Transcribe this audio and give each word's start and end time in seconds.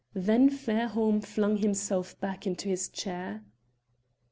Then 0.15 0.49
Fairholme 0.49 1.21
flung 1.21 1.57
himself 1.57 2.19
back 2.19 2.47
into 2.47 2.67
his 2.67 2.89
chair. 2.89 3.43